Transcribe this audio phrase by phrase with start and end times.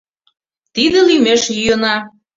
[0.73, 1.95] Тиде лӱмеш йӱына.